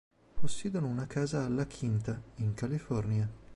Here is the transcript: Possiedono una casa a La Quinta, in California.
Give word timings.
Possiedono 0.39 0.87
una 0.87 1.05
casa 1.05 1.45
a 1.45 1.47
La 1.47 1.67
Quinta, 1.67 2.19
in 2.37 2.55
California. 2.55 3.29